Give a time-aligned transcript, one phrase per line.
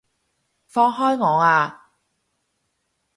[0.65, 1.91] 放開我啊！